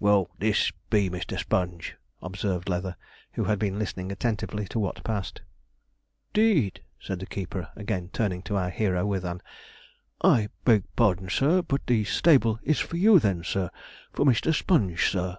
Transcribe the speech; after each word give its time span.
'Well, 0.00 0.30
this 0.38 0.72
be 0.88 1.10
Mister 1.10 1.36
Sponge,' 1.36 1.96
observed 2.22 2.66
Leather, 2.70 2.96
who 3.32 3.44
had 3.44 3.58
been 3.58 3.78
listening 3.78 4.10
attentively 4.10 4.64
to 4.68 4.78
what 4.78 5.04
passed. 5.04 5.42
''Deed!' 6.32 6.80
said 6.98 7.18
the 7.20 7.26
keeper, 7.26 7.68
again 7.76 8.08
turning 8.10 8.40
to 8.44 8.56
our 8.56 8.70
hero 8.70 9.04
with 9.04 9.26
an 9.26 9.42
'I 10.24 10.48
beg 10.64 10.84
pardon, 10.96 11.28
sir, 11.28 11.60
but 11.60 11.86
the 11.86 12.04
stable 12.04 12.58
is 12.62 12.80
for 12.80 12.96
you 12.96 13.18
then, 13.18 13.44
sir 13.44 13.68
for 14.14 14.24
Mr. 14.24 14.54
Sponge, 14.54 15.10
sir.' 15.10 15.36